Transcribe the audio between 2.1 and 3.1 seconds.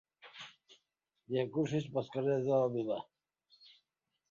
carrers de la vila.